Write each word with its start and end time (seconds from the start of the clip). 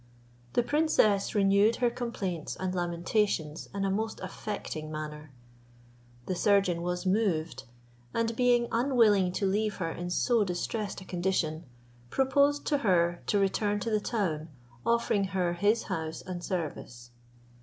The 0.53 0.63
princess 0.63 1.35
renewed 1.35 1.75
her 1.75 1.91
complaints 1.91 2.55
and 2.55 2.73
lamentations 2.73 3.69
in 3.71 3.85
a 3.85 3.91
most 3.91 4.19
affecting 4.23 4.91
manner. 4.91 5.31
The 6.25 6.33
surgeon 6.33 6.81
was 6.81 7.05
moved 7.05 7.65
and 8.11 8.35
being 8.35 8.67
unwilling 8.71 9.31
to 9.33 9.45
leave 9.45 9.75
her 9.75 9.91
in 9.91 10.09
so 10.09 10.43
distressed 10.43 11.01
a 11.01 11.05
condition, 11.05 11.65
proposed 12.09 12.65
to 12.65 12.79
her 12.79 13.21
to 13.27 13.37
return 13.37 13.79
to 13.81 13.91
the 13.91 13.99
town 13.99 14.49
offering 14.87 15.25
her 15.35 15.53
his 15.53 15.83
house 15.83 16.23
and 16.23 16.43
service. 16.43 17.11